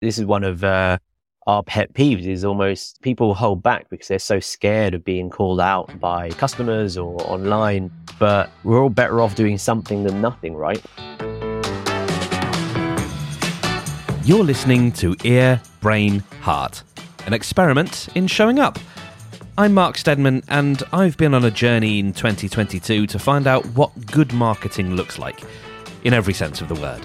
[0.00, 0.96] This is one of uh,
[1.46, 5.60] our pet peeves is almost people hold back because they're so scared of being called
[5.60, 7.90] out by customers or online.
[8.18, 10.82] But we're all better off doing something than nothing, right?
[14.24, 16.82] You're listening to Ear, Brain, Heart,
[17.26, 18.78] an experiment in showing up.
[19.58, 24.06] I'm Mark Stedman, and I've been on a journey in 2022 to find out what
[24.06, 25.42] good marketing looks like,
[26.04, 27.04] in every sense of the word.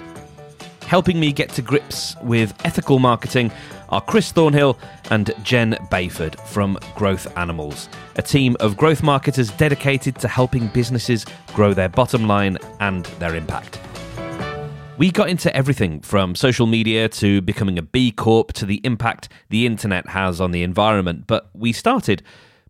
[0.86, 3.50] Helping me get to grips with ethical marketing
[3.88, 4.78] are Chris Thornhill
[5.10, 11.26] and Jen Bayford from Growth Animals, a team of growth marketers dedicated to helping businesses
[11.54, 13.80] grow their bottom line and their impact.
[14.96, 19.28] We got into everything from social media to becoming a B Corp to the impact
[19.50, 22.22] the internet has on the environment, but we started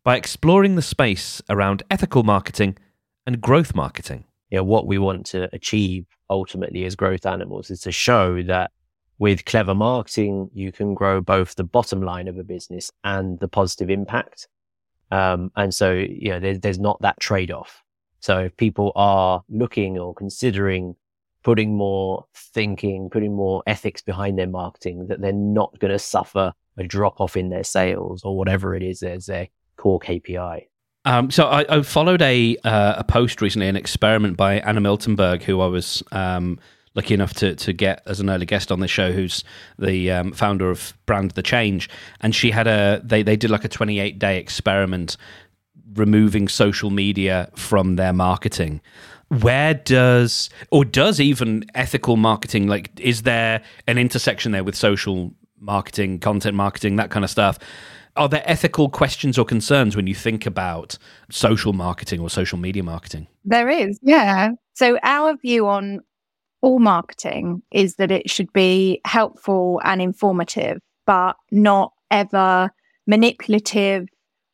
[0.05, 2.79] by exploring the space around ethical marketing
[3.27, 4.25] and growth marketing.
[4.49, 8.71] Yeah, what we want to achieve ultimately as growth animals is to show that
[9.19, 13.49] with clever marketing, you can grow both the bottom line of a business and the
[13.49, 14.49] positive impact.
[15.11, 17.83] Um, and so, you know, there's, there's not that trade off.
[18.21, 20.97] So if people are looking or considering
[21.43, 26.53] putting more thinking, putting more ethics behind their marketing, that they're not going to suffer
[26.77, 30.67] a drop off in their sales or whatever it is as their core KPI.
[31.07, 35.45] Um, so I, I, followed a uh, a post recently, an experiment by Anna Miltenberg,
[35.45, 36.59] who I was um,
[36.97, 39.45] lucky enough to to get as an early guest on this show, who's
[39.79, 41.89] the um, founder of Brand the Change,
[42.23, 45.17] and she had a they they did like a 28 day experiment
[45.95, 48.81] removing social media from their marketing.
[49.29, 55.33] Where does or does even ethical marketing like is there an intersection there with social
[55.61, 57.61] marketing, content marketing, that kind of stuff?
[58.17, 60.99] Are there ethical questions or concerns when you think about
[61.31, 63.27] social marketing or social media marketing?
[63.45, 64.51] There is, yeah.
[64.75, 66.01] So, our view on
[66.63, 72.71] all marketing is that it should be helpful and informative, but not ever
[73.07, 74.09] manipulative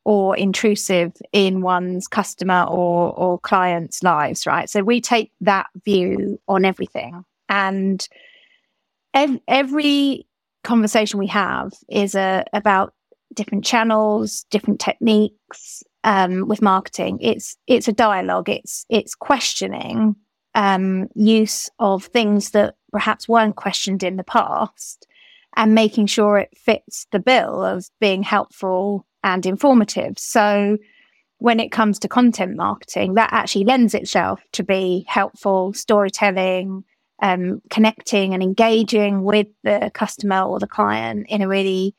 [0.05, 4.69] or intrusive in one's customer or, or client's lives, right?
[4.69, 7.23] So, we take that view on everything.
[7.49, 8.07] And
[9.13, 10.27] ev- every
[10.63, 12.93] conversation we have is uh, about
[13.35, 17.19] different channels, different techniques um, with marketing.
[17.21, 18.49] It's it's a dialogue.
[18.49, 20.15] It's it's questioning
[20.55, 25.07] um, use of things that perhaps weren't questioned in the past,
[25.55, 30.17] and making sure it fits the bill of being helpful and informative.
[30.17, 30.77] So.
[31.39, 36.85] When it comes to content marketing, that actually lends itself to be helpful storytelling,
[37.21, 41.95] um, connecting and engaging with the customer or the client in a really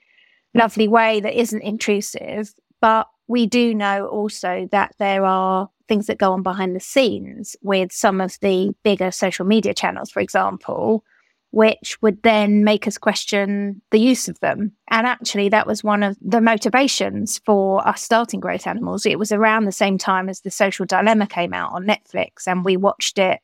[0.55, 2.55] lovely way that isn't intrusive.
[2.81, 7.57] But we do know also that there are things that go on behind the scenes
[7.63, 11.05] with some of the bigger social media channels, for example,
[11.51, 14.73] which would then make us question the use of them.
[14.91, 19.07] And actually, that was one of the motivations for us starting Growth Animals.
[19.07, 22.65] It was around the same time as the Social Dilemma came out on Netflix, and
[22.65, 23.41] we watched it,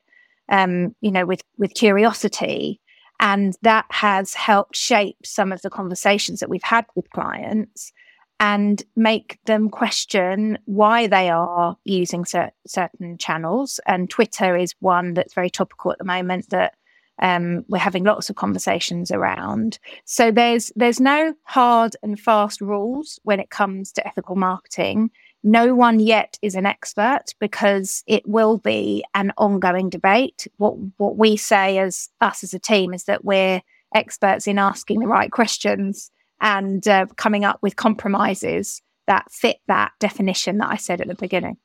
[0.49, 2.80] um, you know, with with curiosity.
[3.21, 7.93] And that has helped shape some of the conversations that we've had with clients
[8.41, 13.79] and make them question why they are using cer- certain channels.
[13.87, 16.75] And Twitter is one that's very topical at the moment that
[17.21, 19.79] um, we're having lots of conversations around.
[20.07, 25.11] So there's there's no hard and fast rules when it comes to ethical marketing.
[25.43, 30.47] No one yet is an expert because it will be an ongoing debate.
[30.59, 33.63] What what we say as us as a team is that we're
[33.95, 39.93] experts in asking the right questions and uh, coming up with compromises that fit that
[39.99, 41.57] definition that I said at the beginning.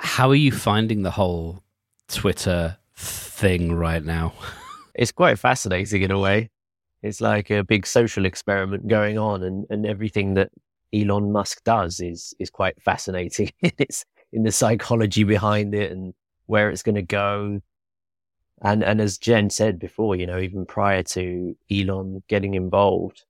[0.00, 1.62] How are you finding the whole
[2.08, 4.32] Twitter thing right now?
[4.94, 6.50] It's quite fascinating in a way.
[7.04, 10.50] It's like a big social experiment going on, and, and everything that
[10.92, 13.50] Elon Musk does is is quite fascinating.
[13.60, 16.14] it's in the psychology behind it and
[16.46, 17.60] where it's going to go.
[18.62, 23.24] And and as Jen said before, you know, even prior to Elon getting involved,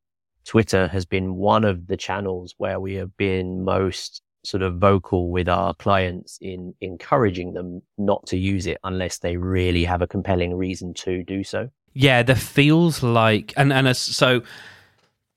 [0.44, 5.30] Twitter has been one of the channels where we have been most sort of vocal
[5.30, 10.06] with our clients in encouraging them not to use it unless they really have a
[10.06, 11.68] compelling reason to do so.
[11.92, 14.42] Yeah, there feels like and and as so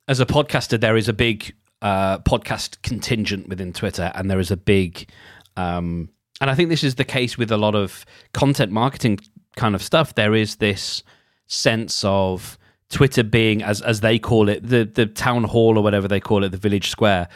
[0.08, 4.52] as a podcaster, there is a big uh, podcast contingent within Twitter, and there is
[4.52, 5.10] a big,
[5.58, 9.20] um, and I think this is the case with a lot of content marketing
[9.56, 10.16] kind of stuff.
[10.16, 11.04] There is this
[11.48, 12.58] sense of
[12.90, 16.44] Twitter being, as as they call it, the the town hall or whatever they call
[16.44, 17.28] it, the village square.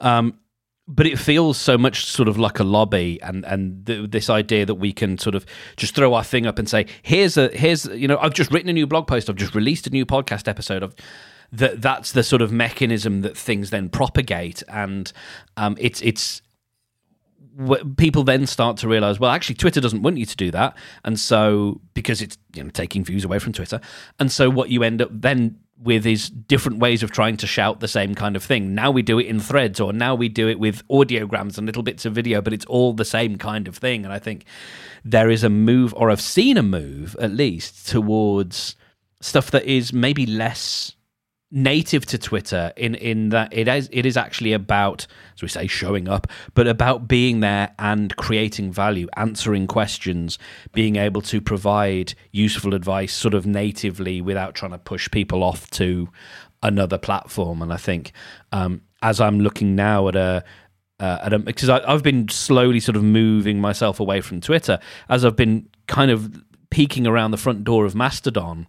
[0.00, 0.38] Um,
[0.90, 4.64] but it feels so much sort of like a lobby and and th- this idea
[4.64, 5.44] that we can sort of
[5.76, 8.70] just throw our thing up and say here's a here's you know I've just written
[8.70, 10.94] a new blog post I've just released a new podcast episode I've
[11.52, 15.12] that that's the sort of mechanism that things then propagate, and
[15.56, 16.42] um, it's it's
[17.96, 21.18] people then start to realize, well, actually, Twitter doesn't want you to do that, and
[21.18, 23.80] so because it's you know taking views away from Twitter,
[24.18, 27.80] and so what you end up then with is different ways of trying to shout
[27.80, 28.74] the same kind of thing.
[28.74, 31.82] Now we do it in threads, or now we do it with audiograms and little
[31.82, 34.04] bits of video, but it's all the same kind of thing.
[34.04, 34.44] And I think
[35.04, 38.76] there is a move, or I've seen a move at least, towards
[39.20, 40.94] stuff that is maybe less
[41.50, 45.66] native to Twitter in in that it is it is actually about as we say
[45.66, 50.38] showing up but about being there and creating value answering questions
[50.72, 55.70] being able to provide useful advice sort of natively without trying to push people off
[55.70, 56.06] to
[56.62, 57.62] another platform.
[57.62, 58.12] And I think
[58.52, 60.44] um, as I'm looking now at a
[61.00, 64.80] uh, at a, because I, I've been slowly sort of moving myself away from Twitter
[65.08, 68.66] as I've been kind of peeking around the front door of Mastodon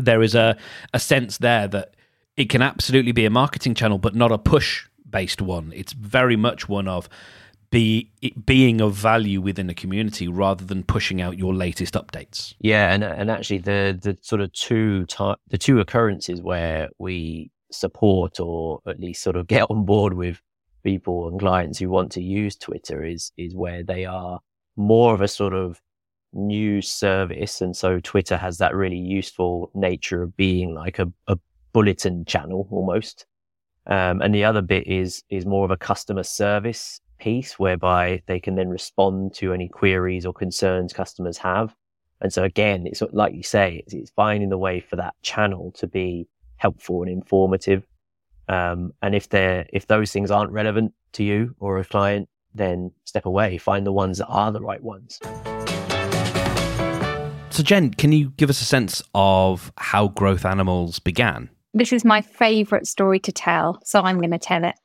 [0.00, 0.56] there is a,
[0.92, 1.94] a sense there that
[2.36, 5.72] it can absolutely be a marketing channel, but not a push based one.
[5.74, 7.08] It's very much one of
[7.70, 8.10] be
[8.44, 12.54] being of value within a community rather than pushing out your latest updates.
[12.58, 17.50] Yeah, and and actually the the sort of two ty- the two occurrences where we
[17.70, 20.40] support or at least sort of get on board with
[20.82, 24.40] people and clients who want to use Twitter is is where they are
[24.76, 25.80] more of a sort of
[26.32, 27.60] news service.
[27.60, 31.38] And so Twitter has that really useful nature of being like a, a
[31.72, 33.26] bulletin channel almost.
[33.86, 38.40] Um, and the other bit is, is more of a customer service piece whereby they
[38.40, 41.74] can then respond to any queries or concerns customers have.
[42.20, 45.72] And so again, it's like you say, it's, it's finding the way for that channel
[45.72, 47.86] to be helpful and informative.
[48.48, 52.92] Um, and if they're, if those things aren't relevant to you or a client, then
[53.04, 55.20] step away, find the ones that are the right ones.
[57.60, 61.50] So, Jen, can you give us a sense of how Growth Animals began?
[61.74, 64.76] This is my favorite story to tell, so I'm going to tell it.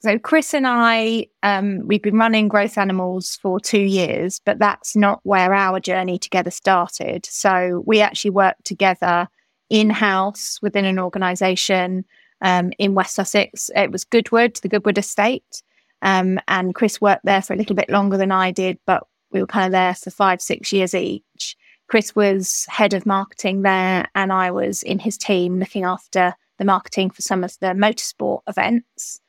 [0.00, 4.96] So, Chris and I, um, we've been running Growth Animals for two years, but that's
[4.96, 7.26] not where our journey together started.
[7.26, 9.28] So, we actually worked together
[9.68, 12.06] in house within an organization
[12.40, 13.70] um, in West Sussex.
[13.76, 15.62] It was Goodwood, the Goodwood estate.
[16.00, 19.40] Um, and Chris worked there for a little bit longer than I did, but we
[19.40, 21.58] were kind of there for five, six years each.
[21.94, 26.64] Chris was head of marketing there, and I was in his team looking after the
[26.64, 29.20] marketing for some of the motorsport events.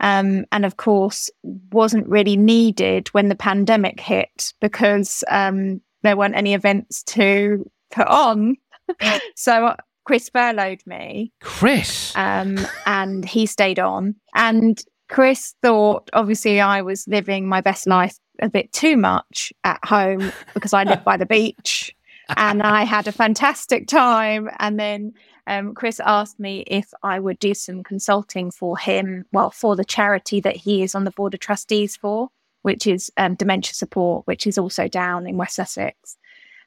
[0.00, 6.34] Um, and of course, wasn't really needed when the pandemic hit because um, there weren't
[6.34, 8.56] any events to put on.
[9.36, 9.76] so
[10.06, 11.30] Chris furloughed me.
[11.42, 12.16] Chris.
[12.16, 12.56] Um,
[12.86, 14.14] and he stayed on.
[14.34, 14.80] And
[15.10, 20.32] Chris thought, obviously, I was living my best life a bit too much at home
[20.54, 21.93] because I live by the beach
[22.36, 24.50] and I had a fantastic time.
[24.58, 25.12] And then
[25.46, 29.84] um, Chris asked me if I would do some consulting for him, well, for the
[29.84, 32.28] charity that he is on the board of trustees for,
[32.62, 36.16] which is um, Dementia Support, which is also down in West Sussex.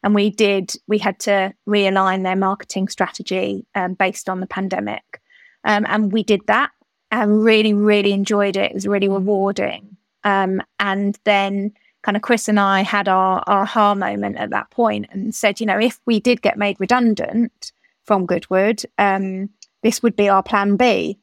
[0.03, 5.21] And we did, we had to realign their marketing strategy um, based on the pandemic.
[5.63, 6.71] Um, and we did that
[7.09, 8.71] and really, really enjoyed it.
[8.71, 9.97] It was really rewarding.
[10.23, 11.73] Um, and then
[12.07, 15.65] kind of Chris and I had our, aha moment at that point and said, you
[15.65, 17.73] know, if we did get made redundant
[18.05, 19.49] from Goodwood, um,
[19.83, 21.19] this would be our plan B.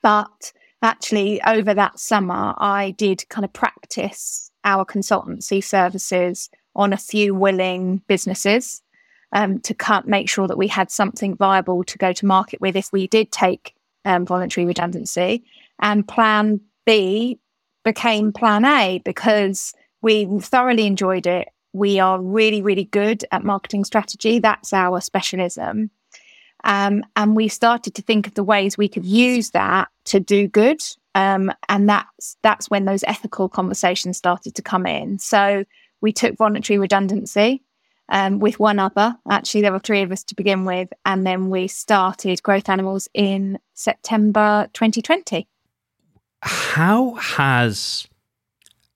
[0.00, 6.96] But actually, over that summer, I did kind of practice our consultancy services on a
[6.96, 8.82] few willing businesses
[9.32, 12.76] um, to cut, make sure that we had something viable to go to market with
[12.76, 13.74] if we did take
[14.04, 15.42] um, voluntary redundancy.
[15.80, 17.40] And plan B
[17.84, 21.48] became plan A because we thoroughly enjoyed it.
[21.72, 24.38] We are really, really good at marketing strategy.
[24.38, 25.90] That's our specialism.
[26.64, 30.46] Um, and we started to think of the ways we could use that to do
[30.48, 30.80] good.
[31.14, 35.18] Um, and that's that's when those ethical conversations started to come in.
[35.18, 35.64] So
[36.00, 37.62] we took voluntary redundancy
[38.08, 39.16] um, with one other.
[39.30, 43.08] Actually, there were three of us to begin with, and then we started Growth Animals
[43.14, 45.48] in September 2020
[46.42, 48.06] how has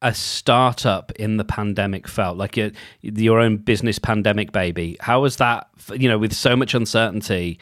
[0.03, 2.37] a startup in the pandemic felt?
[2.37, 2.71] Like your,
[3.03, 7.59] your own business pandemic baby how was that you know with so much uncertainty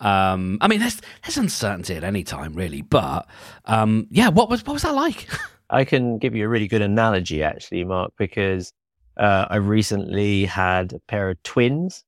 [0.00, 3.26] um, i mean there's there's uncertainty at any time really but
[3.64, 5.28] um, yeah what was what was that like?
[5.70, 8.72] I can give you a really good analogy actually mark because
[9.16, 12.04] uh, i recently had a pair of twins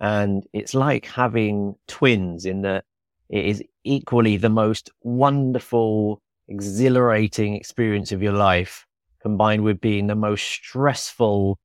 [0.00, 2.84] and it's like having twins in that
[3.28, 8.86] it is equally the most wonderful exhilarating experience of your life
[9.20, 11.58] combined with being the most stressful,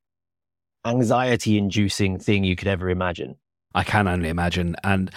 [0.85, 3.35] anxiety inducing thing you could ever imagine.
[3.75, 4.75] I can only imagine.
[4.83, 5.11] And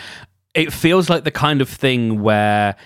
[0.54, 2.76] it feels like the kind of thing where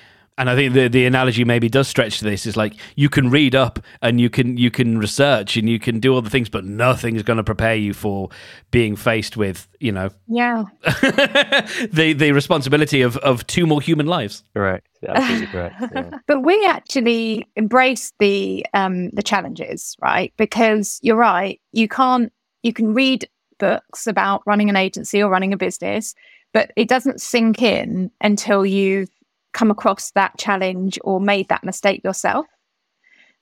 [0.41, 3.29] and I think the the analogy maybe does stretch to this is like you can
[3.29, 6.49] read up and you can you can research and you can do all the things,
[6.49, 8.31] but nothing's going to prepare you for
[8.71, 10.65] being faced with you know yeah
[11.93, 14.43] the the responsibility of of two more human lives.
[14.55, 15.75] Correct, absolutely correct.
[15.95, 16.19] Yeah.
[16.27, 20.33] but we actually embrace the um the challenges, right?
[20.39, 22.33] Because you're right, you can't
[22.63, 23.29] you can read
[23.59, 26.15] books about running an agency or running a business,
[26.55, 29.11] but it doesn't sink in until you've
[29.53, 32.47] come across that challenge or made that mistake yourself.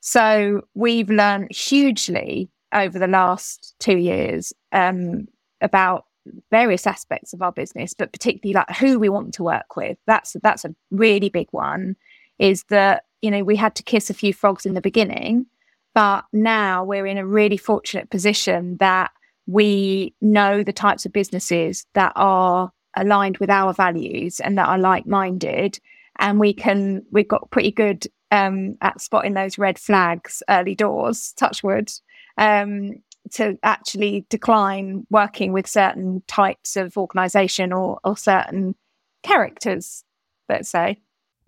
[0.00, 5.27] So we've learned hugely over the last two years um,
[5.61, 6.05] about
[6.50, 9.99] various aspects of our business, but particularly like who we want to work with.
[10.07, 11.97] That's that's a really big one.
[12.38, 15.47] Is that you know we had to kiss a few frogs in the beginning,
[15.95, 19.11] but now we're in a really fortunate position that
[19.47, 24.79] we know the types of businesses that are aligned with our values and that are
[24.79, 25.79] like minded
[26.19, 31.33] and we can we've got pretty good um, at spotting those red flags early doors.
[31.37, 31.91] Touch wood.
[32.37, 38.75] Um, to actually decline working with certain types of organization or, or certain
[39.23, 40.05] characters,
[40.49, 40.99] let's say.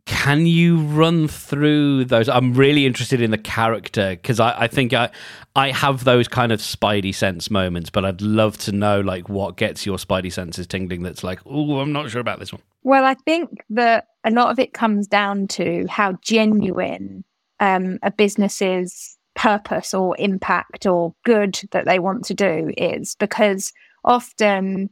[0.07, 2.29] Can you run through those?
[2.29, 5.11] I'm really interested in the character because I, I think I
[5.55, 9.57] I have those kind of spidey sense moments, but I'd love to know like what
[9.57, 11.03] gets your spidey senses tingling.
[11.03, 12.63] That's like, oh, I'm not sure about this one.
[12.83, 17.25] Well, I think that a lot of it comes down to how genuine
[17.59, 23.73] um, a business's purpose or impact or good that they want to do is, because
[24.05, 24.91] often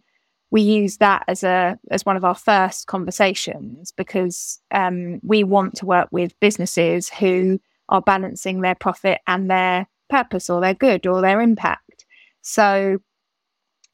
[0.51, 5.75] we use that as a as one of our first conversations because um, we want
[5.75, 11.07] to work with businesses who are balancing their profit and their purpose or their good
[11.07, 12.07] or their impact.
[12.41, 12.99] So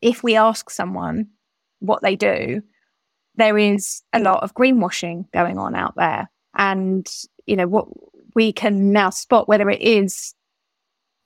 [0.01, 1.29] if we ask someone
[1.81, 2.63] what they do,
[3.37, 6.31] there is a lot of greenwashing going on out there.
[6.57, 7.07] And,
[7.47, 7.89] you know, what
[8.35, 10.35] we can now spot whether it is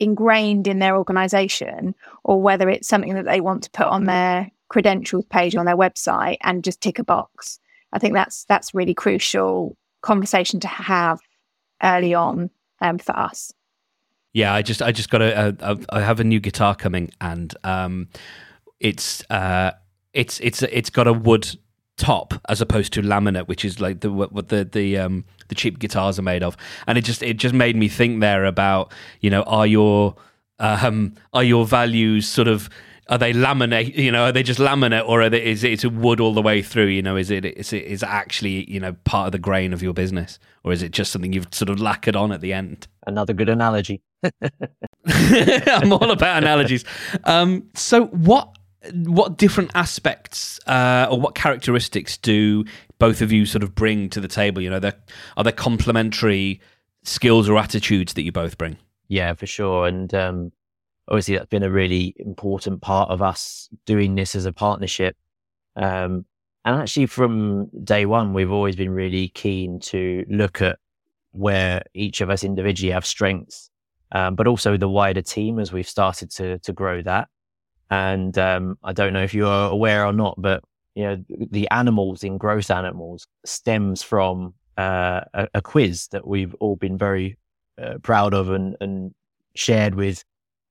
[0.00, 4.50] ingrained in their organization or whether it's something that they want to put on their
[4.69, 7.59] credentials page on their website and just tick a box.
[7.93, 11.21] I think that's that's really crucial conversation to have
[11.83, 12.50] early on
[12.81, 13.53] um, for us.
[14.33, 17.55] Yeah, I just I just got a, a I have a new guitar coming and
[17.65, 18.09] um,
[18.79, 19.73] it's uh,
[20.12, 21.49] it's it's it's got a wood
[21.99, 25.78] top as opposed to laminate, which is like the what the the um the cheap
[25.78, 26.57] guitars are made of.
[26.87, 30.14] And it just it just made me think there about you know are your
[30.59, 32.71] um are your values sort of
[33.11, 36.21] are they laminate you know are they just laminate or are they is it wood
[36.21, 36.87] all the way through?
[36.87, 39.73] You know is it is it is it actually you know part of the grain
[39.73, 40.38] of your business?
[40.64, 42.88] Or is it just something you've sort of lacquered on at the end?
[43.07, 44.02] Another good analogy.
[45.07, 46.85] I'm all about analogies.
[47.25, 48.55] Um so what
[48.92, 52.64] what different aspects uh, or what characteristics do
[52.99, 54.62] both of you sort of bring to the table?
[54.62, 54.92] You know,
[55.37, 56.61] are there complementary
[57.02, 58.76] skills or attitudes that you both bring?
[59.08, 59.87] Yeah, for sure.
[59.87, 60.52] And um,
[61.08, 65.16] obviously, that's been a really important part of us doing this as a partnership.
[65.76, 66.25] Um,
[66.64, 70.78] and actually, from day one, we've always been really keen to look at
[71.32, 73.70] where each of us individually have strengths,
[74.12, 77.28] um, but also the wider team as we've started to to grow that.
[77.90, 80.62] And um, I don't know if you're aware or not, but
[80.95, 86.54] you know the animals in Growth Animals stems from uh, a, a, quiz that we've
[86.61, 87.37] all been very
[87.80, 89.14] uh, proud of and, and
[89.54, 90.25] shared with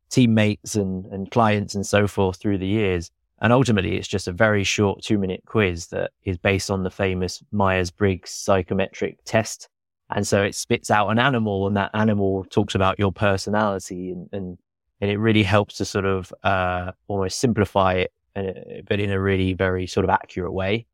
[0.09, 3.11] teammates and, and clients and so forth through the years.
[3.39, 6.89] And ultimately, it's just a very short two minute quiz that is based on the
[6.89, 9.69] famous Myers Briggs psychometric test.
[10.09, 14.29] And so it spits out an animal, and that animal talks about your personality and,
[14.31, 14.57] and
[15.01, 19.19] and it really helps to sort of uh, almost simplify it, uh, but in a
[19.19, 20.85] really very sort of accurate way.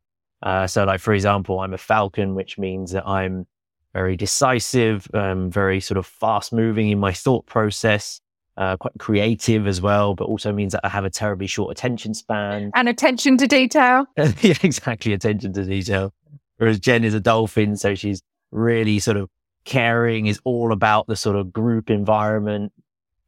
[0.41, 3.47] Uh, so, like for example, I'm a falcon, which means that I'm
[3.93, 8.19] very decisive, um, very sort of fast moving in my thought process,
[8.57, 12.13] uh, quite creative as well, but also means that I have a terribly short attention
[12.13, 14.05] span and attention to detail.
[14.17, 16.13] yeah, exactly, attention to detail.
[16.57, 19.29] Whereas Jen is a dolphin, so she's really sort of
[19.65, 22.73] caring, is all about the sort of group environment,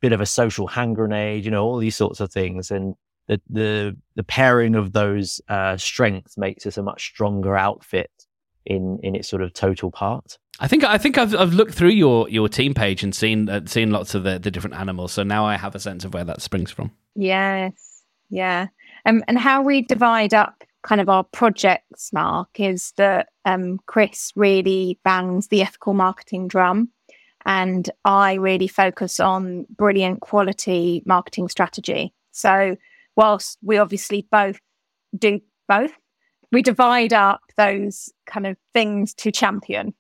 [0.06, 2.70] bit of a social hand grenade, you know, all these sorts of things.
[2.70, 2.94] And
[3.28, 8.12] the the, the pairing of those uh, strengths makes us a much stronger outfit
[8.68, 10.38] in in its sort of total part.
[10.60, 13.62] I think I think I've I've looked through your your team page and seen uh,
[13.66, 15.12] seen lots of the, the different animals.
[15.12, 16.92] So now I have a sense of where that springs from.
[17.16, 18.68] Yes, yeah,
[19.08, 24.32] um, and how we divide up kind of our projects, Mark, is that um, Chris
[24.36, 26.90] really bangs the ethical marketing drum.
[27.46, 32.14] And I really focus on brilliant quality marketing strategy.
[32.32, 32.76] So,
[33.16, 34.60] whilst we obviously both
[35.18, 35.92] do both,
[36.52, 39.94] we divide up those kind of things to champion.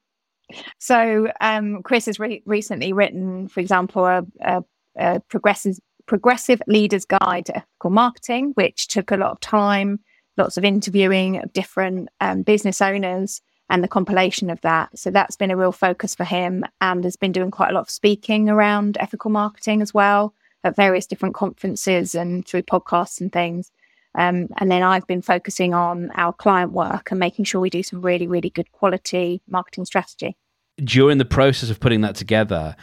[0.79, 4.63] So um, Chris has re- recently written, for example, a, a,
[4.97, 9.99] a progressive progressive leaders guide to ethical marketing, which took a lot of time,
[10.37, 14.97] lots of interviewing of different um, business owners and the compilation of that.
[14.97, 17.81] So that's been a real focus for him and has been doing quite a lot
[17.81, 23.31] of speaking around ethical marketing as well at various different conferences and through podcasts and
[23.31, 23.71] things.
[24.15, 27.83] Um, and then I've been focusing on our client work and making sure we do
[27.83, 30.37] some really, really good quality marketing strategy.
[30.77, 32.75] During the process of putting that together,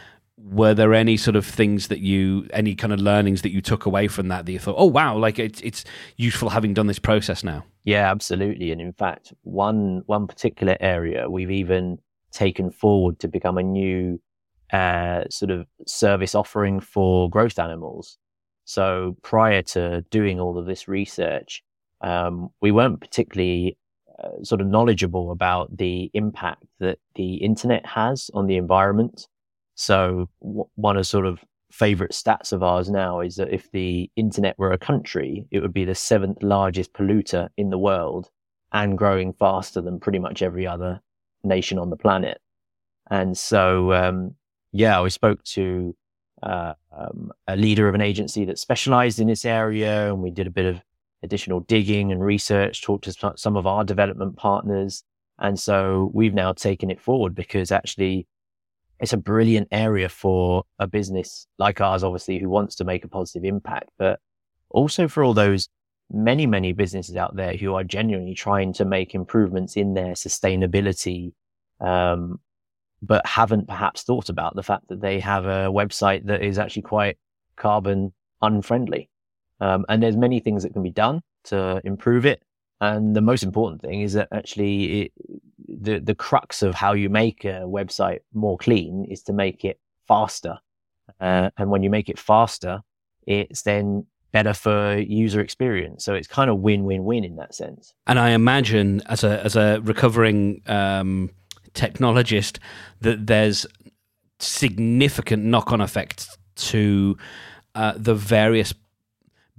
[0.44, 3.87] were there any sort of things that you, any kind of learnings that you took
[3.87, 5.84] away from that that you thought, oh wow, like it's it's
[6.16, 7.64] useful having done this process now?
[7.84, 8.72] Yeah, absolutely.
[8.72, 11.99] And in fact, one one particular area we've even
[12.32, 14.20] taken forward to become a new
[14.72, 18.18] uh, sort of service offering for growth animals.
[18.64, 21.62] So prior to doing all of this research,
[22.00, 23.76] um, we weren't particularly
[24.22, 29.28] uh, sort of knowledgeable about the impact that the internet has on the environment.
[29.75, 34.11] So w- one of sort of favorite stats of ours now is that if the
[34.17, 38.29] internet were a country, it would be the seventh largest polluter in the world
[38.73, 41.00] and growing faster than pretty much every other
[41.45, 42.41] nation on the planet.
[43.11, 44.35] And so, um,
[44.73, 45.95] yeah, we spoke to
[46.43, 50.09] uh, um, a leader of an agency that specialized in this area.
[50.09, 50.81] And we did a bit of
[51.23, 55.05] additional digging and research, talked to some of our development partners.
[55.38, 58.26] And so we've now taken it forward because actually
[59.02, 63.09] it's a brilliant area for a business like ours, obviously, who wants to make a
[63.09, 64.21] positive impact, but
[64.71, 65.68] also for all those
[66.11, 71.32] many, many businesses out there who are genuinely trying to make improvements in their sustainability
[71.80, 72.38] um,
[73.02, 76.82] but haven't perhaps thought about the fact that they have a website that is actually
[76.82, 77.18] quite
[77.56, 79.11] carbon unfriendly.
[79.61, 82.42] Um, and there's many things that can be done to improve it.
[82.80, 85.12] And the most important thing is that actually it,
[85.81, 89.81] the, the crux of how you make a website more clean is to make it
[90.07, 90.59] faster.
[91.20, 92.83] Uh, and when you make it faster,
[93.27, 96.05] it's then better for user experience.
[96.05, 97.94] So it's kind of win-win-win in that sense.
[98.07, 101.31] And I imagine as a, as a recovering, um
[101.75, 102.59] technologist
[103.01, 103.66] that there's
[104.40, 107.16] significant knock on effects to
[107.75, 108.75] uh, the various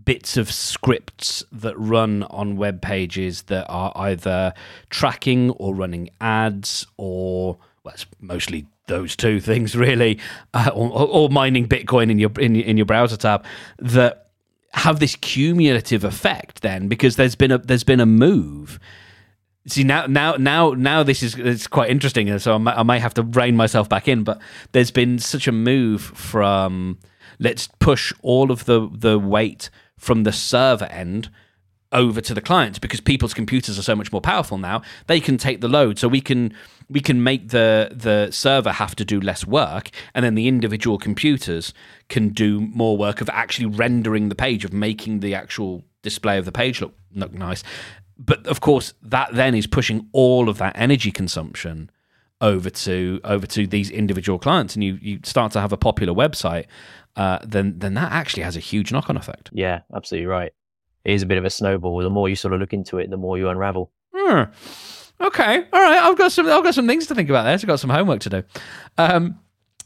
[0.05, 4.53] bits of scripts that run on web pages that are either
[4.89, 10.19] tracking or running ads or well, it's mostly those two things really
[10.53, 13.43] uh, or, or, mining bitcoin in your in, in your browser tab
[13.79, 14.31] that
[14.73, 18.79] have this cumulative effect then because there's been a there's been a move
[19.65, 22.83] See now, now, now, now, this is it's quite interesting, and so I might, I
[22.83, 24.25] might have to rein myself back in.
[24.25, 24.41] But
[24.73, 26.99] there's been such a move from
[27.39, 31.29] let's push all of the the weight from the server end
[31.91, 34.81] over to the clients because people's computers are so much more powerful now.
[35.07, 36.53] They can take the load, so we can
[36.89, 40.97] we can make the the server have to do less work, and then the individual
[40.97, 41.73] computers
[42.09, 46.45] can do more work of actually rendering the page, of making the actual display of
[46.45, 47.63] the page look look nice
[48.17, 51.89] but of course, that then is pushing all of that energy consumption
[52.41, 56.13] over to over to these individual clients, and you you start to have a popular
[56.13, 56.65] website.
[57.15, 59.49] Uh, then then that actually has a huge knock on effect.
[59.53, 60.51] Yeah, absolutely right.
[61.05, 61.99] It is a bit of a snowball.
[61.99, 63.91] The more you sort of look into it, the more you unravel.
[64.15, 64.43] Hmm.
[65.21, 65.99] Okay, all right.
[65.99, 66.47] I've got some.
[66.47, 67.53] I've got some things to think about there.
[67.53, 68.43] I've got some homework to do.
[68.97, 69.39] Um,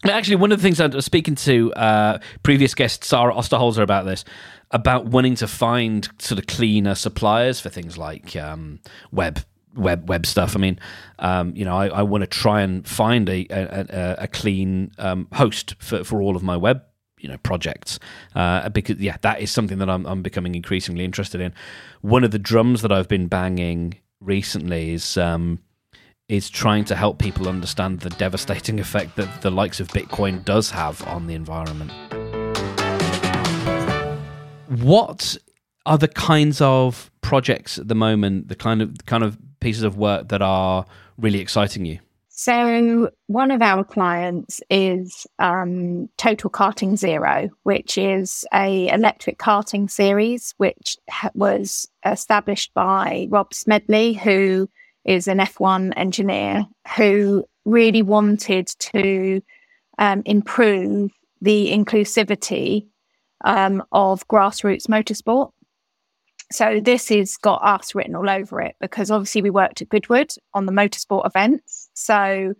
[0.03, 4.05] Actually, one of the things I was speaking to uh, previous guest Sarah Osterholzer about
[4.05, 4.23] this,
[4.69, 8.79] about wanting to find sort of cleaner suppliers for things like um,
[9.11, 9.39] web
[9.75, 10.55] web web stuff.
[10.55, 10.79] I mean,
[11.17, 15.27] um, you know, I, I want to try and find a a, a clean um,
[15.33, 16.83] host for, for all of my web
[17.19, 17.99] you know projects
[18.35, 21.53] uh, because yeah, that is something that I'm I'm becoming increasingly interested in.
[22.01, 25.59] One of the drums that I've been banging recently is um,
[26.29, 30.71] is trying to help people understand the devastating effect that the likes of Bitcoin does
[30.71, 31.91] have on the environment.
[34.67, 35.37] What
[35.85, 39.97] are the kinds of projects at the moment, the kind of kind of pieces of
[39.97, 40.85] work that are
[41.17, 41.99] really exciting you?
[42.39, 49.89] So one of our clients is um, Total Karting Zero, which is a electric karting
[49.89, 54.69] series which ha- was established by Rob Smedley, who
[55.03, 59.41] is an F1 engineer who really wanted to
[59.97, 61.09] um, improve
[61.41, 62.85] the inclusivity
[63.45, 65.53] um, of grassroots motorsport.
[66.51, 70.35] So this has got us written all over it because obviously we worked at Goodwood
[70.53, 71.86] on the motorsport events.
[71.97, 72.53] So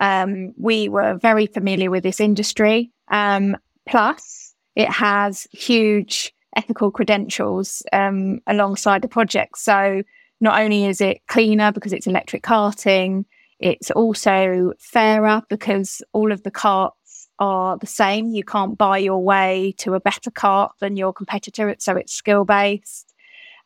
[0.00, 2.90] um, we were very familiar with this industry.
[3.10, 3.56] Um,
[3.88, 9.58] plus, it has huge ethical credentials um, alongside the project.
[9.58, 10.02] So
[10.40, 13.24] not only is it cleaner because it's electric karting,
[13.58, 16.90] it's also fairer because all of the karts
[17.38, 18.30] are the same.
[18.30, 22.44] You can't buy your way to a better kart than your competitor, so it's skill
[22.44, 23.14] based.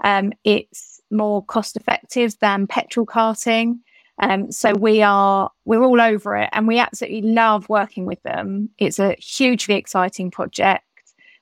[0.04, 3.78] Um, it's more cost effective than petrol karting.
[4.18, 8.70] Um, so we are we're all over it, and we absolutely love working with them.
[8.78, 10.84] It's a hugely exciting project.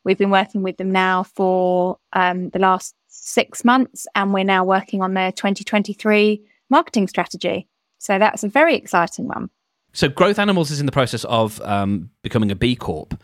[0.05, 4.65] We've been working with them now for um, the last six months, and we're now
[4.65, 7.69] working on their 2023 marketing strategy.
[7.99, 9.51] So that's a very exciting one.
[9.93, 13.19] So Growth Animals is in the process of um, becoming a B Corp.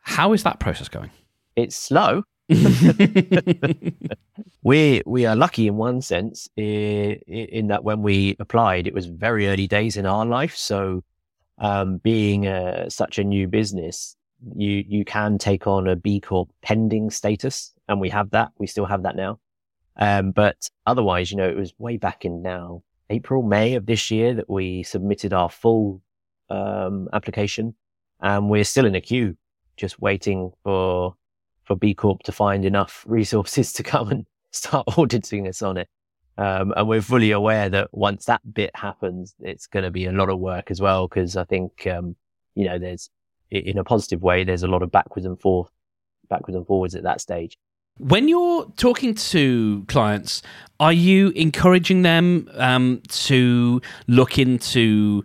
[0.00, 1.10] How is that process going?
[1.56, 2.24] It's slow.
[4.62, 9.06] we we are lucky in one sense in, in, that when we applied, it was
[9.06, 10.54] very early days in our life.
[10.54, 11.02] So,
[11.58, 14.14] um, being a, such a new business,
[14.54, 18.52] you you can take on a B Corp pending status, and we have that.
[18.58, 19.38] We still have that now.
[19.96, 24.10] Um, but otherwise, you know, it was way back in now April, May of this
[24.10, 26.02] year that we submitted our full
[26.50, 27.74] um, application,
[28.20, 29.36] and we're still in a queue,
[29.76, 31.14] just waiting for
[31.64, 35.88] for B Corp to find enough resources to come and start auditing us on it.
[36.36, 40.12] Um, and we're fully aware that once that bit happens, it's going to be a
[40.12, 41.06] lot of work as well.
[41.06, 42.16] Cause I think, um,
[42.56, 43.08] you know, there's
[43.50, 45.70] in a positive way, there's a lot of backwards and forth,
[46.28, 47.56] backwards and forwards at that stage.
[47.98, 50.42] When you're talking to clients,
[50.80, 55.24] are you encouraging them um, to look into?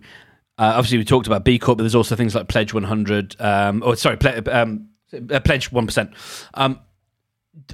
[0.56, 3.82] Uh, obviously, we talked about B Corp, but there's also things like Pledge 100, um,
[3.84, 6.12] or sorry, ple- um, uh, pledge one percent.
[6.54, 6.80] Um,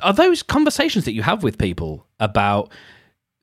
[0.02, 2.72] are those conversations that you have with people about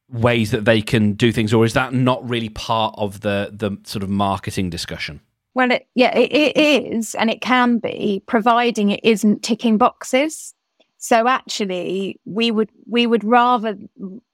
[0.10, 3.78] ways that they can do things, or is that not really part of the the
[3.84, 5.22] sort of marketing discussion?
[5.56, 10.56] Well, it, yeah, it, it is, and it can be, providing it isn't ticking boxes.
[10.98, 13.78] So actually, we would we would rather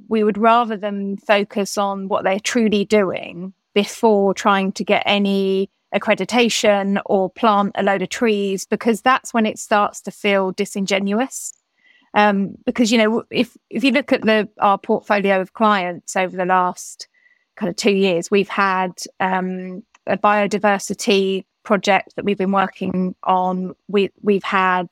[0.07, 5.69] we would rather them focus on what they're truly doing before trying to get any
[5.93, 11.53] accreditation or plant a load of trees because that's when it starts to feel disingenuous.
[12.13, 16.35] Um, because you know, if if you look at the our portfolio of clients over
[16.35, 17.07] the last
[17.55, 23.75] kind of two years, we've had um, a biodiversity project that we've been working on.
[23.87, 24.89] We we've had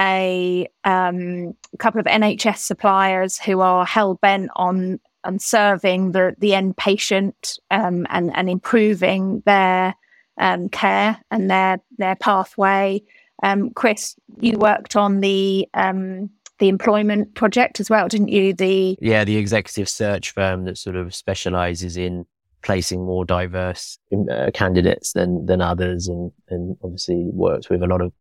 [0.00, 6.54] a, um, couple of NHS suppliers who are hell bent on on serving the the
[6.54, 9.94] end patient um, and and improving their
[10.38, 13.02] um, care and their their pathway.
[13.42, 18.52] Um, Chris, you worked on the um, the employment project as well, didn't you?
[18.52, 22.26] The yeah, the executive search firm that sort of specialises in
[22.62, 23.98] placing more diverse
[24.30, 28.12] uh, candidates than than others, and and obviously works with a lot of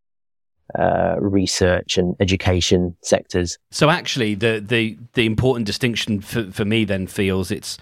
[0.77, 3.57] uh, research and education sectors.
[3.71, 7.77] So actually, the the the important distinction for, for me then feels it's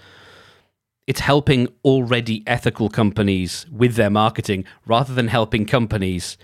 [1.06, 6.36] it's helping already ethical companies with their marketing rather than helping companies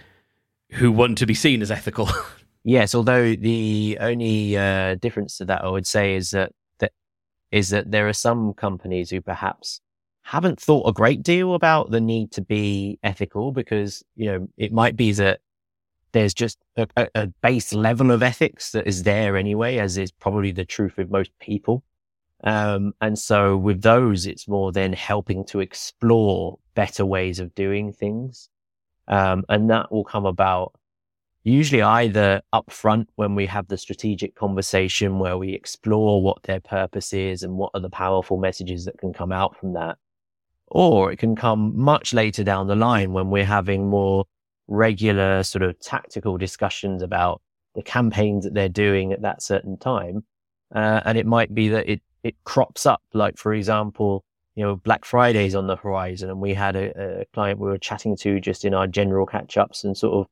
[0.72, 2.08] who want to be seen as ethical.
[2.64, 6.92] yes, although the only uh, difference to that I would say is that, that
[7.50, 9.80] is that there are some companies who perhaps
[10.22, 14.72] haven't thought a great deal about the need to be ethical because you know it
[14.72, 15.40] might be that
[16.12, 20.52] there's just a, a base level of ethics that is there anyway, as is probably
[20.52, 21.82] the truth with most people.
[22.44, 27.92] Um, and so with those, it's more then helping to explore better ways of doing
[27.92, 28.48] things.
[29.08, 30.72] Um, and that will come about
[31.44, 37.12] usually either upfront when we have the strategic conversation where we explore what their purpose
[37.12, 39.98] is and what are the powerful messages that can come out from that.
[40.68, 44.24] Or it can come much later down the line when we're having more
[44.68, 47.42] regular sort of tactical discussions about
[47.74, 50.24] the campaigns that they're doing at that certain time.
[50.74, 53.02] Uh, and it might be that it it crops up.
[53.12, 57.24] Like, for example, you know, Black Friday's on the horizon and we had a, a
[57.32, 60.26] client we were chatting to just in our general catch ups and sort of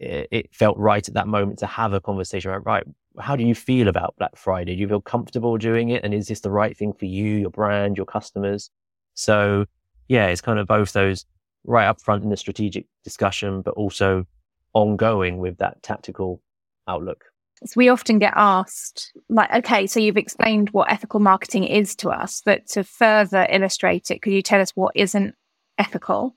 [0.00, 2.84] it, it, felt right at that moment to have a conversation about, right,
[3.18, 4.74] how do you feel about Black Friday?
[4.74, 6.04] Do you feel comfortable doing it?
[6.04, 8.70] And is this the right thing for you, your brand, your customers?
[9.14, 9.66] So
[10.08, 11.24] yeah, it's kind of both those
[11.64, 14.26] right up front in the strategic discussion, but also
[14.72, 16.42] ongoing with that tactical
[16.86, 17.24] outlook.
[17.64, 22.10] So we often get asked, like, okay, so you've explained what ethical marketing is to
[22.10, 25.34] us, but to further illustrate it, could you tell us what isn't
[25.78, 26.34] ethical?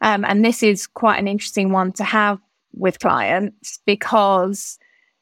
[0.00, 2.38] Um, and this is quite an interesting one to have
[2.72, 4.78] with clients because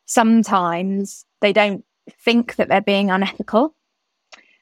[0.07, 1.85] sometimes they don't
[2.25, 3.75] think that they're being unethical.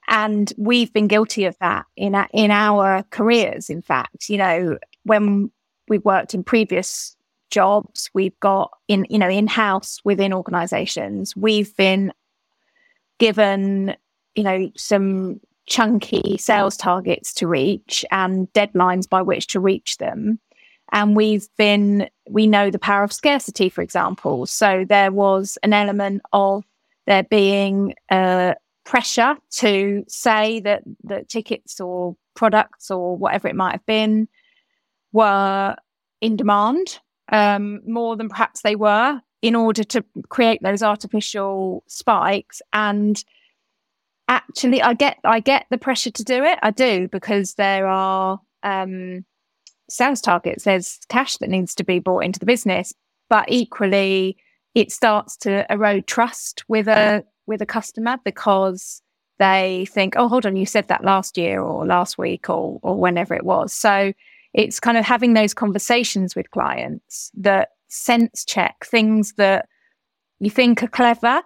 [0.08, 3.70] And we've been guilty of that in, in our careers.
[3.70, 5.52] In fact, you know, when
[5.88, 7.16] we've worked in previous
[7.50, 12.12] jobs we've got in you know in house within organizations we've been
[13.18, 13.94] given
[14.34, 20.38] you know, some chunky sales targets to reach and deadlines by which to reach them.
[20.92, 24.46] And we've been, we know the power of scarcity, for example.
[24.46, 26.64] So there was an element of
[27.06, 33.72] there being a pressure to say that the tickets or products or whatever it might
[33.72, 34.26] have been
[35.12, 35.76] were
[36.20, 36.98] in demand
[37.30, 42.60] um, more than perhaps they were in order to create those artificial spikes.
[42.72, 43.22] And
[44.30, 46.58] actually i get i get the pressure to do it.
[46.62, 49.24] I do because there are um,
[49.88, 50.64] sales targets.
[50.64, 52.94] There's cash that needs to be brought into the business.
[53.28, 54.36] But equally
[54.74, 59.02] it starts to erode trust with a with a customer because
[59.38, 62.96] they think oh hold on you said that last year or last week or or
[62.96, 63.72] whenever it was.
[63.72, 64.12] So
[64.52, 69.68] it's kind of having those conversations with clients that sense check things that
[70.38, 71.42] you think are clever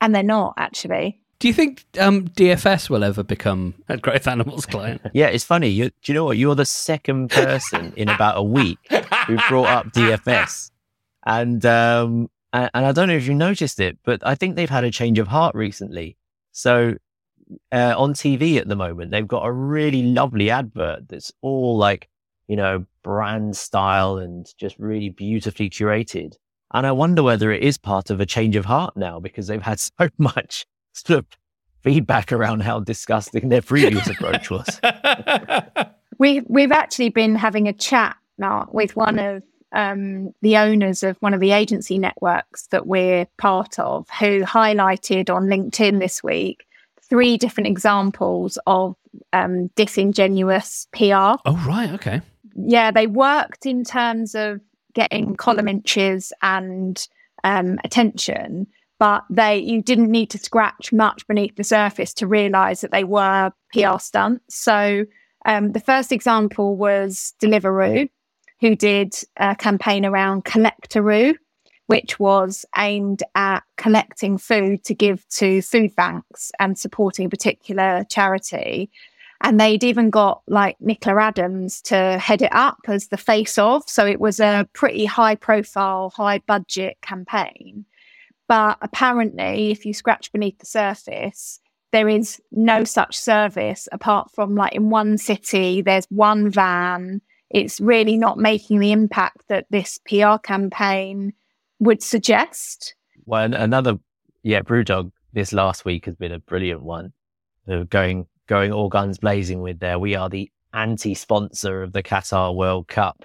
[0.00, 4.64] and they're not actually do you think um, DFS will ever become a Growth Animals
[4.64, 5.02] client?
[5.12, 5.68] Yeah, it's funny.
[5.68, 6.38] You, do you know what?
[6.38, 8.78] You're the second person in about a week
[9.26, 10.70] who brought up DFS,
[11.26, 14.70] and um, and, and I don't know if you noticed it, but I think they've
[14.70, 16.16] had a change of heart recently.
[16.52, 16.94] So
[17.72, 22.08] uh, on TV at the moment, they've got a really lovely advert that's all like
[22.48, 26.34] you know brand style and just really beautifully curated.
[26.72, 29.62] And I wonder whether it is part of a change of heart now because they've
[29.62, 31.26] had so much sort of
[31.82, 34.80] feedback around how disgusting their previous approach was.
[36.18, 41.16] we we've actually been having a chat now with one of um, the owners of
[41.18, 46.64] one of the agency networks that we're part of, who highlighted on LinkedIn this week
[47.14, 48.96] three different examples of
[49.32, 51.36] um, disingenuous PR.
[51.46, 52.20] Oh right, okay.
[52.56, 54.60] Yeah, they worked in terms of
[54.94, 57.06] getting column inches and
[57.44, 58.66] um, attention,
[58.98, 63.04] but they you didn't need to scratch much beneath the surface to realize that they
[63.04, 64.56] were PR stunts.
[64.56, 65.06] So
[65.46, 68.10] um, the first example was Deliveroo,
[68.60, 71.36] who did a campaign around Collectoroo,
[71.86, 78.04] which was aimed at collecting food to give to food banks and supporting a particular
[78.08, 78.90] charity.
[79.42, 83.86] And they'd even got like Nicola Adams to head it up as the face of.
[83.88, 87.84] So it was a pretty high profile, high budget campaign.
[88.48, 91.60] But apparently, if you scratch beneath the surface,
[91.92, 97.20] there is no such service apart from like in one city, there's one van.
[97.50, 101.34] It's really not making the impact that this PR campaign
[101.78, 102.94] would suggest.
[103.26, 103.98] Well, another,
[104.42, 107.12] yeah, Brewdog this last week has been a brilliant one.
[107.66, 109.98] They're going going all guns blazing with there.
[109.98, 113.24] We are the anti-sponsor of the Qatar World Cup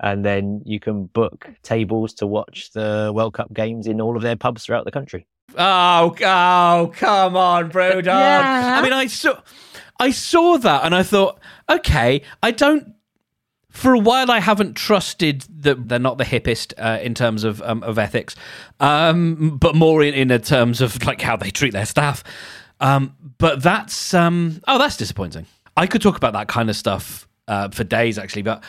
[0.00, 4.22] and then you can book tables to watch the World Cup games in all of
[4.22, 5.26] their pubs throughout the country.
[5.56, 8.78] Oh, oh, come on, bro, yeah.
[8.78, 9.40] I mean, I saw,
[9.98, 12.94] I saw that, and I thought, okay, I don't.
[13.70, 17.60] For a while, I haven't trusted that they're not the hippest uh, in terms of
[17.62, 18.34] um, of ethics,
[18.80, 22.24] um, but more in, in terms of like how they treat their staff.
[22.80, 25.46] Um, but that's um, oh, that's disappointing.
[25.76, 28.64] I could talk about that kind of stuff uh, for days, actually, but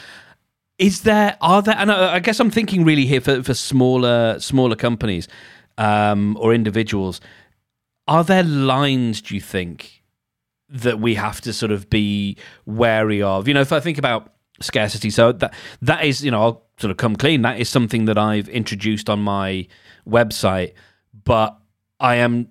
[0.79, 4.39] is there are there and I, I guess I'm thinking really here for, for smaller
[4.39, 5.27] smaller companies
[5.77, 7.21] um, or individuals
[8.07, 10.01] are there lines do you think
[10.69, 14.33] that we have to sort of be wary of you know if I think about
[14.61, 18.05] scarcity so that that is you know I'll sort of come clean that is something
[18.05, 19.67] that I've introduced on my
[20.07, 20.73] website
[21.23, 21.57] but
[21.99, 22.49] I am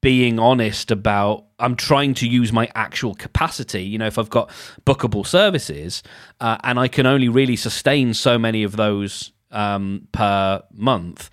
[0.00, 3.82] being honest about I'm trying to use my actual capacity.
[3.82, 4.50] You know, if I've got
[4.84, 6.02] bookable services
[6.40, 11.30] uh, and I can only really sustain so many of those um, per month,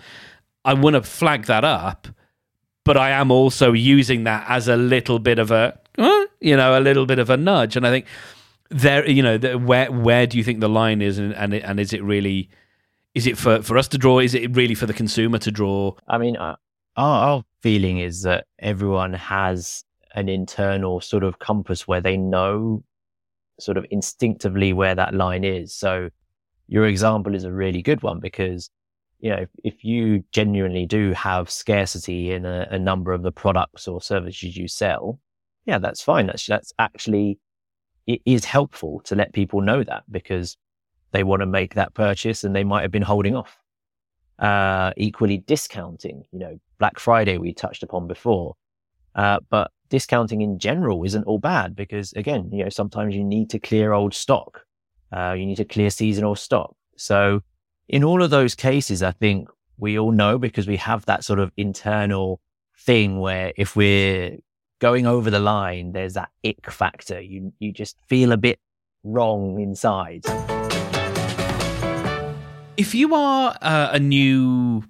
[0.64, 2.08] I want to flag that up.
[2.86, 6.78] But I am also using that as a little bit of a, uh, you know,
[6.78, 7.78] a little bit of a nudge.
[7.78, 8.06] And I think
[8.74, 11.80] there, you know, the, where where do you think the line is, and and, and
[11.80, 12.50] is it really,
[13.14, 14.20] is it for for us to draw?
[14.20, 15.96] Is it really for the consumer to draw?
[16.08, 16.56] I mean, uh,
[16.96, 19.84] our, our feeling is that everyone has
[20.16, 22.84] an internal sort of compass where they know
[23.60, 25.74] sort of instinctively where that line is.
[25.74, 26.10] So
[26.68, 28.70] your example is a really good one because,
[29.20, 33.32] you know, if, if you genuinely do have scarcity in a, a, number of the
[33.32, 35.20] products or services you sell,
[35.66, 36.28] yeah, that's fine.
[36.28, 37.40] That's, that's actually,
[38.08, 40.58] it is helpful to let people know that because
[41.12, 43.58] they want to make that purchase and they might have been holding off.
[44.40, 48.56] Uh, equally discounting, you know, Black Friday we touched upon before.
[49.16, 53.50] Uh, but discounting in general isn't all bad because again, you know, sometimes you need
[53.52, 54.66] to clear old stock.
[55.16, 56.76] Uh, you need to clear seasonal stock.
[56.98, 57.42] So
[57.88, 61.40] in all of those cases, I think we all know because we have that sort
[61.40, 62.42] of internal
[62.78, 64.38] thing where if we're
[64.84, 67.22] going over the line, there's that ick factor.
[67.22, 68.60] You you just feel a bit
[69.06, 70.26] wrong inside.
[72.76, 74.84] If you are uh, a new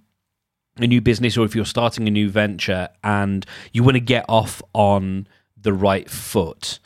[0.78, 4.26] a new business or if you're starting a new venture and you want to get
[4.28, 6.80] off on the right foot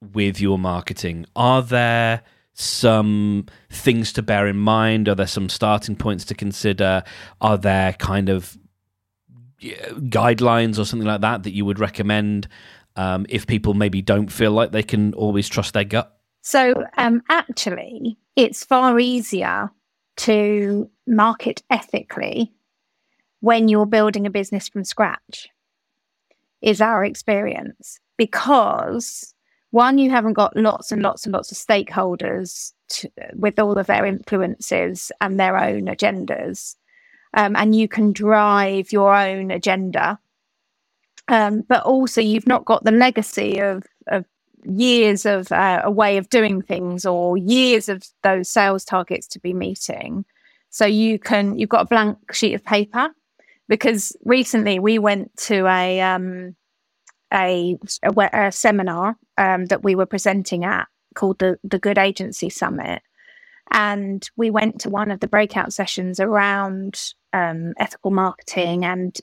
[0.00, 2.22] with your marketing, are there
[2.54, 5.10] some things to bear in mind?
[5.10, 7.02] Are there some starting points to consider?
[7.42, 8.56] Are there kind of
[9.60, 12.48] guidelines or something like that that you would recommend
[12.96, 16.16] um, if people maybe don't feel like they can always trust their gut?
[16.42, 19.70] So, um, actually, it's far easier
[20.16, 22.52] to market ethically
[23.40, 25.48] when you're building a business from scratch,
[26.62, 28.00] is our experience.
[28.16, 29.34] Because
[29.70, 33.86] one, you haven't got lots and lots and lots of stakeholders to, with all of
[33.86, 36.76] their influences and their own agendas.
[37.36, 40.18] Um, and you can drive your own agenda.
[41.28, 44.24] Um, but also, you've not got the legacy of, of
[44.64, 49.40] years of uh, a way of doing things or years of those sales targets to
[49.40, 50.24] be meeting.
[50.70, 53.10] So you can, you've got a blank sheet of paper
[53.68, 56.56] because recently we went to a, um,
[57.32, 62.50] a, a, a seminar um, that we were presenting at called the, the Good Agency
[62.50, 63.02] Summit.
[63.74, 69.20] And we went to one of the breakout sessions around um, ethical marketing and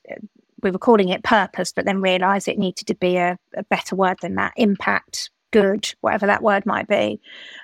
[0.62, 3.96] we were calling it purpose, but then realized it needed to be a, a better
[3.96, 7.22] word than that impact, good, whatever that word might be.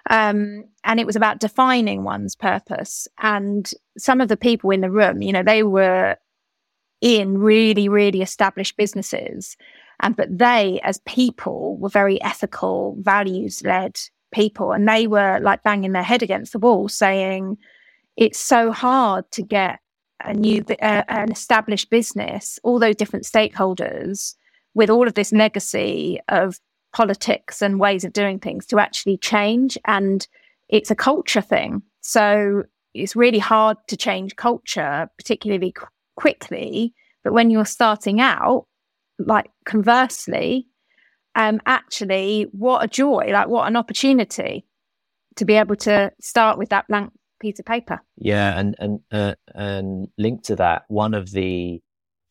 [0.09, 3.05] Um, and it was about defining one's purpose.
[3.19, 6.15] And some of the people in the room, you know, they were
[7.01, 9.57] in really, really established businesses.
[9.99, 13.99] And but they, as people, were very ethical, values led
[14.31, 14.71] people.
[14.71, 17.57] And they were like banging their head against the wall saying,
[18.15, 19.79] it's so hard to get
[20.23, 24.35] a new uh, an established business, all those different stakeholders,
[24.73, 26.59] with all of this legacy of
[26.93, 29.77] politics and ways of doing things to actually change.
[29.85, 30.27] And
[30.69, 31.83] it's a culture thing.
[32.01, 32.63] So
[32.93, 35.85] it's really hard to change culture, particularly qu-
[36.15, 36.93] quickly.
[37.23, 38.65] But when you're starting out,
[39.19, 40.67] like conversely,
[41.37, 44.65] um, actually, what a joy, like what an opportunity
[45.35, 48.01] to be able to start with that blank piece of paper.
[48.17, 51.79] Yeah, and and uh, and linked to that, one of the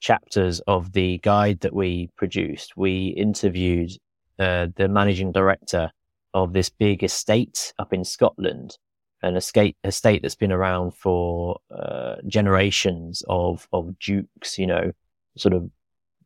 [0.01, 3.93] chapters of the guide that we produced, we interviewed
[4.41, 5.93] uh, the managing director
[6.35, 8.77] of this big estate up in Scotland,
[9.23, 14.91] an estate estate that's been around for uh, generations of of dukes, you know,
[15.39, 15.71] sort of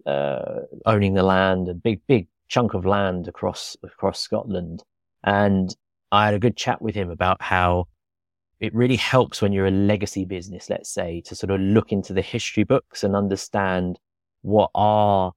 [0.07, 4.85] uh, owning the land, a big big chunk of land across across Scotland,
[5.25, 5.75] and
[6.13, 7.87] I had a good chat with him about how
[8.59, 12.13] it really helps when you're a legacy business, let's say, to sort of look into
[12.13, 13.99] the history books and understand
[14.43, 15.33] what are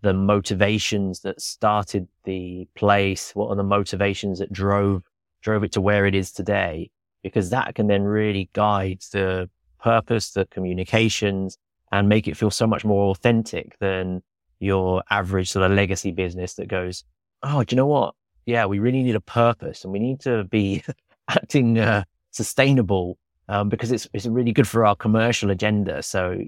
[0.00, 5.04] the motivations that started the place, what are the motivations that drove
[5.42, 6.90] drove it to where it is today,
[7.22, 9.48] because that can then really guide the
[9.78, 11.58] purpose, the communications,
[11.92, 14.22] and make it feel so much more authentic than
[14.58, 17.04] your average sort of legacy business that goes,
[17.42, 18.14] oh, do you know what?
[18.46, 20.82] Yeah, we really need a purpose and we need to be
[21.28, 26.02] acting uh, sustainable um, because it's it's really good for our commercial agenda.
[26.02, 26.38] So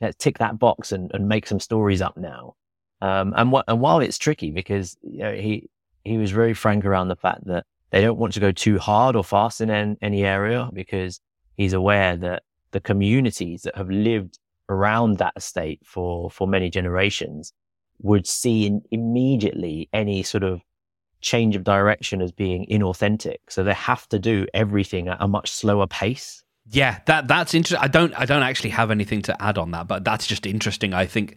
[0.00, 2.54] let's tick that box and, and make some stories up now.
[3.02, 5.68] Um, and what and while it's tricky because you know, he
[6.04, 9.16] he was very frank around the fact that they don't want to go too hard
[9.16, 11.20] or fast in any area because
[11.56, 14.38] he's aware that the communities that have lived
[14.70, 17.52] around that estate for for many generations
[18.02, 20.62] would see immediately any sort of
[21.20, 23.36] change of direction as being inauthentic.
[23.48, 26.42] So they have to do everything at a much slower pace.
[26.66, 27.82] Yeah, that that's interesting.
[27.82, 30.94] I don't I don't actually have anything to add on that, but that's just interesting.
[30.94, 31.36] I think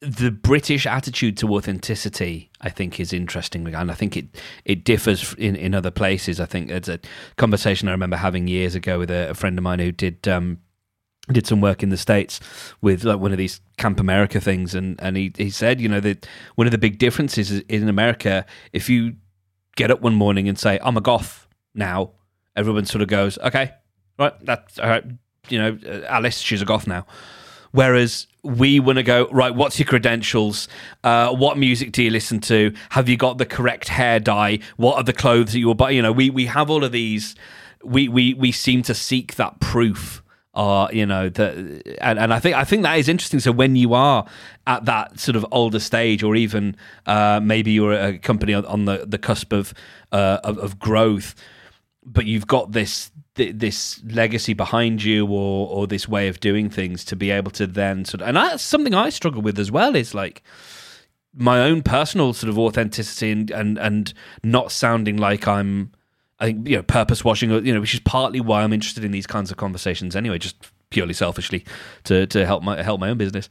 [0.00, 4.26] the British attitude to authenticity, I think, is interesting, and I think it
[4.64, 6.40] it differs in, in other places.
[6.40, 6.98] I think it's a
[7.36, 10.58] conversation I remember having years ago with a, a friend of mine who did um,
[11.32, 12.40] did some work in the states
[12.80, 16.00] with like one of these Camp America things, and and he he said, you know,
[16.00, 19.14] that one of the big differences in America, if you
[19.76, 22.12] get up one morning and say, I'm a goth now,
[22.56, 23.72] everyone sort of goes, okay,
[24.18, 25.04] right, that's all right.
[25.48, 27.06] You know, uh, Alice, she's a goth now.
[27.72, 30.68] Whereas we want to go, right, what's your credentials?
[31.02, 32.72] Uh, what music do you listen to?
[32.90, 34.60] Have you got the correct hair dye?
[34.76, 35.90] What are the clothes that you will buy?
[35.90, 37.34] You know, we, we have all of these.
[37.82, 40.22] We, we, we seem to seek that proof
[40.54, 41.56] are you know that
[42.00, 43.40] and, and I think I think that is interesting.
[43.40, 44.26] So when you are
[44.66, 46.76] at that sort of older stage, or even
[47.06, 49.74] uh, maybe you're a company on, the the cusp of,
[50.12, 51.34] uh, of, of growth,
[52.04, 57.04] but you've got this this legacy behind you, or or this way of doing things
[57.06, 59.96] to be able to then sort of, and that's something I struggle with as well.
[59.96, 60.42] Is like
[61.36, 65.90] my own personal sort of authenticity and and, and not sounding like I'm
[66.40, 69.12] I think you know purpose washing you know which is partly why I'm interested in
[69.12, 70.56] these kinds of conversations anyway just
[70.90, 71.64] purely selfishly
[72.04, 73.48] to to help my help my own business.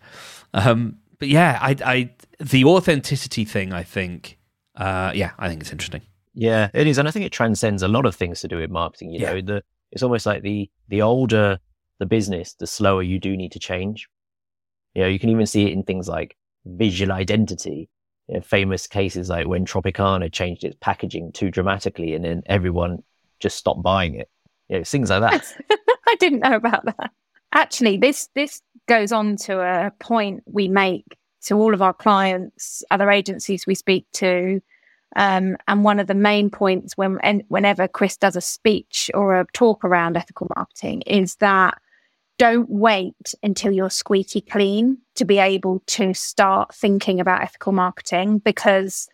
[0.53, 2.09] Um, but yeah I I
[2.39, 4.37] the authenticity thing I think
[4.75, 6.01] uh, yeah I think it's interesting.
[6.33, 8.69] Yeah it is and I think it transcends a lot of things to do with
[8.69, 9.33] marketing you Yeah.
[9.33, 11.59] know the it's almost like the the older
[11.99, 14.07] the business the slower you do need to change.
[14.93, 17.89] You know you can even see it in things like visual identity
[18.27, 23.03] you know, famous cases like when Tropicana changed its packaging too dramatically and then everyone
[23.39, 24.29] just stopped buying it.
[24.69, 25.55] You know, things like that.
[26.07, 27.11] I didn't know about that.
[27.53, 32.83] Actually, this this goes on to a point we make to all of our clients,
[32.89, 34.61] other agencies we speak to,
[35.15, 39.45] um, and one of the main points when whenever Chris does a speech or a
[39.53, 41.77] talk around ethical marketing is that
[42.37, 48.39] don't wait until you're squeaky clean to be able to start thinking about ethical marketing
[48.39, 49.07] because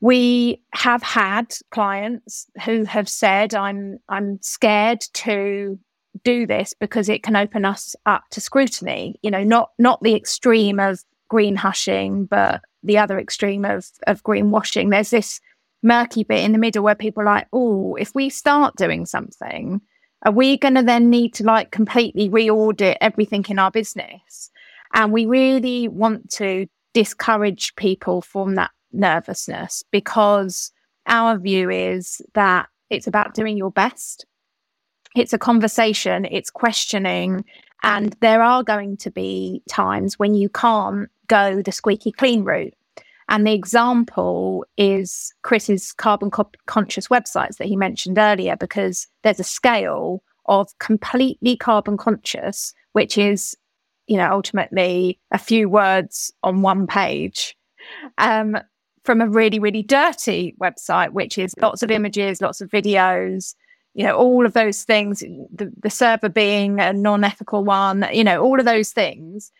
[0.00, 5.78] we have had clients who have said i'm i'm scared to
[6.22, 9.18] do this because it can open us up to scrutiny.
[9.22, 14.22] You know not not the extreme of green hushing but the other extreme of of
[14.22, 15.40] greenwashing there's this
[15.82, 19.80] murky bit in the middle where people are like oh if we start doing something
[20.24, 24.50] are we going to then need to like completely re-audit everything in our business
[24.94, 30.72] and we really want to discourage people from that nervousness because
[31.06, 34.24] our view is that it's about doing your best.
[35.16, 37.44] It's a conversation, it's questioning,
[37.82, 42.74] and there are going to be times when you can't go the squeaky clean route.
[43.28, 49.40] And the example is Chris's carbon co- conscious websites that he mentioned earlier, because there's
[49.40, 53.56] a scale of completely carbon conscious, which is,
[54.06, 57.56] you know, ultimately a few words on one page.
[58.18, 58.56] Um,
[59.04, 63.54] from a really, really dirty website, which is lots of images, lots of videos,
[63.94, 68.24] you know, all of those things, the, the server being a non ethical one, you
[68.24, 69.52] know, all of those things.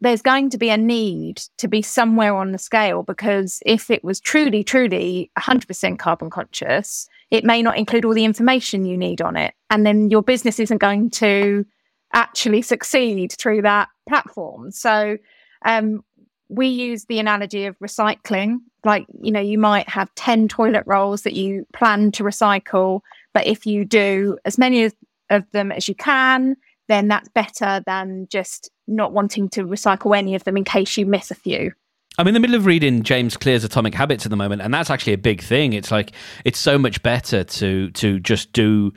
[0.00, 4.04] There's going to be a need to be somewhere on the scale because if it
[4.04, 9.20] was truly, truly 100% carbon conscious, it may not include all the information you need
[9.20, 9.54] on it.
[9.70, 11.66] And then your business isn't going to
[12.14, 14.70] actually succeed through that platform.
[14.70, 15.18] So,
[15.64, 16.04] um,
[16.48, 18.58] we use the analogy of recycling.
[18.84, 23.00] Like, you know, you might have 10 toilet rolls that you plan to recycle,
[23.34, 24.94] but if you do as many of,
[25.30, 26.56] of them as you can,
[26.88, 31.06] then that's better than just not wanting to recycle any of them in case you
[31.06, 31.72] miss a few.
[32.18, 34.90] I'm in the middle of reading James Clear's Atomic Habits at the moment, and that's
[34.90, 35.72] actually a big thing.
[35.72, 36.12] It's like
[36.44, 38.92] it's so much better to to just do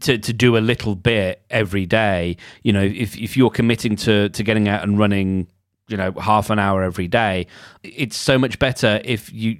[0.00, 2.38] to to do a little bit every day.
[2.62, 5.46] You know, if if you're committing to to getting out and running,
[5.88, 7.48] you know, half an hour every day,
[7.82, 9.58] it's so much better if you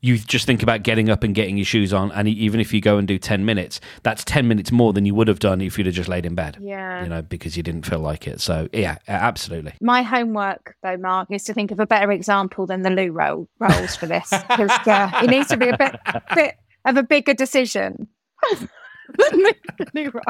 [0.00, 2.80] you just think about getting up and getting your shoes on, and even if you
[2.80, 5.78] go and do ten minutes, that's ten minutes more than you would have done if
[5.78, 6.58] you'd have just laid in bed.
[6.60, 7.02] Yeah.
[7.02, 8.40] You know, because you didn't feel like it.
[8.40, 9.74] So yeah, absolutely.
[9.80, 13.48] My homework, though, Mark, is to think of a better example than the loo roll
[13.58, 15.96] rolls for this because uh, it needs to be a bit,
[16.34, 18.08] bit of a bigger decision.
[19.94, 20.22] loo roll.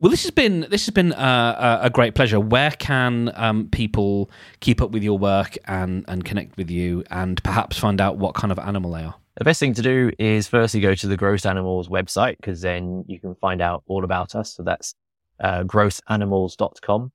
[0.00, 2.40] Well, this has been this has been uh, a a great pleasure.
[2.40, 4.30] Where can um, people
[4.60, 8.34] keep up with your work and and connect with you, and perhaps find out what
[8.34, 9.14] kind of animal they are?
[9.36, 13.04] The best thing to do is firstly go to the Growth Animals website because then
[13.08, 14.54] you can find out all about us.
[14.54, 14.94] So that's
[15.40, 17.12] uh, growthanimals.com.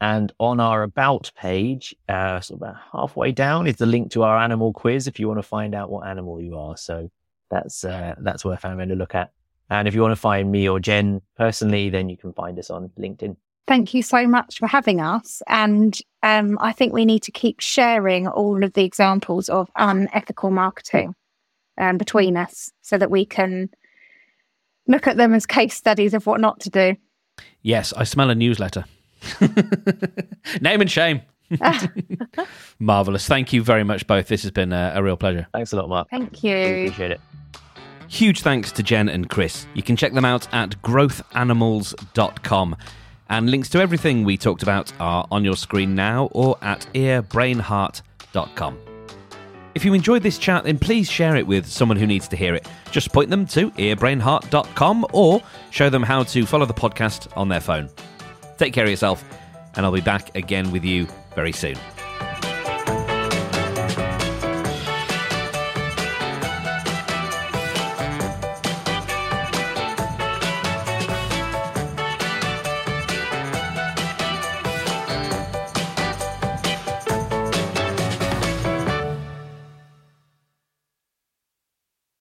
[0.00, 4.38] And on our about page, uh, so about halfway down is the link to our
[4.38, 6.76] animal quiz if you want to find out what animal you are.
[6.76, 7.10] So
[7.50, 9.32] that's, uh, that's worth having a look at.
[9.70, 12.70] And if you want to find me or Jen personally, then you can find us
[12.70, 13.36] on LinkedIn.
[13.66, 15.42] Thank you so much for having us.
[15.46, 20.50] And um, I think we need to keep sharing all of the examples of unethical
[20.50, 21.14] marketing
[21.76, 23.68] um, between us so that we can
[24.86, 26.96] look at them as case studies of what not to do.
[27.60, 28.86] Yes, I smell a newsletter.
[30.60, 31.20] Name and shame.
[32.78, 33.26] Marvelous.
[33.26, 34.28] Thank you very much, both.
[34.28, 35.46] This has been a, a real pleasure.
[35.52, 36.08] Thanks a lot, Mark.
[36.10, 36.86] Thank Really you.
[36.86, 37.20] appreciate it.
[38.08, 39.66] Huge thanks to Jen and Chris.
[39.74, 42.76] You can check them out at growthanimals.com.
[43.30, 48.78] And links to everything we talked about are on your screen now or at earbrainheart.com.
[49.74, 52.54] If you enjoyed this chat, then please share it with someone who needs to hear
[52.54, 52.66] it.
[52.90, 57.60] Just point them to earbrainheart.com or show them how to follow the podcast on their
[57.60, 57.90] phone.
[58.56, 59.22] Take care of yourself,
[59.76, 61.76] and I'll be back again with you very soon.